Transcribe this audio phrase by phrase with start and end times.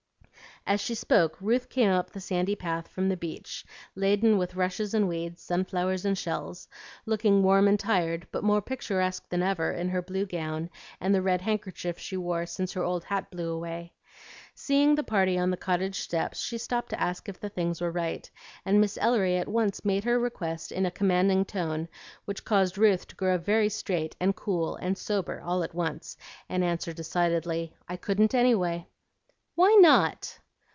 [0.67, 3.65] As she spoke Ruth came up the sandy path from the beach
[3.95, 6.67] laden with rushes and weeds, sun flowers and shells,
[7.07, 10.69] looking warm and tired but more picturesque than ever, in her blue gown
[10.99, 13.93] and the red handkerchief she wore since her old hat blew away.
[14.53, 17.91] Seeing the party on the cottage steps, she stopped to ask if the things were
[17.91, 18.29] right,
[18.63, 21.87] and Miss Ellery at once made her request in a commanding tone
[22.25, 26.15] which caused Ruth to grow very straight and cool and sober all at once,
[26.47, 28.85] and answer decidedly, "I couldn't anyway."
[29.55, 30.37] "Why not?"